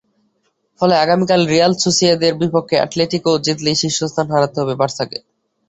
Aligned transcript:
ফলে 0.81 0.95
আগামীকাল 0.97 1.41
রিয়াল 1.47 1.73
সোসিয়েদাদের 1.83 2.33
বিপক্ষে 2.41 2.75
অ্যাটলেটিকো 2.79 3.31
জিতলেই 3.45 3.79
শীর্ষ 3.81 3.99
স্থান 4.11 4.27
হারাতে 4.33 4.57
হবে 4.61 4.73
বার্সাকে। 4.81 5.17